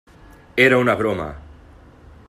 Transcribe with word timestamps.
Era 0.63 0.79
una 0.85 0.95
broma. 1.03 1.27